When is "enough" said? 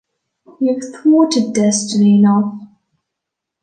2.15-2.55